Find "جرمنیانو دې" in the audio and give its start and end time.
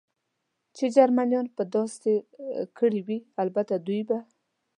0.95-1.65